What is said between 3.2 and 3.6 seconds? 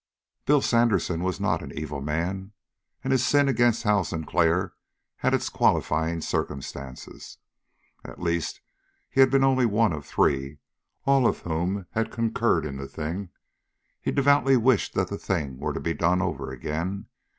sin